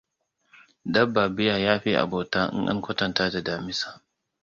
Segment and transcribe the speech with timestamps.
[0.93, 3.89] Dabba bear ya fi abontaka in an kwantanta da damisa.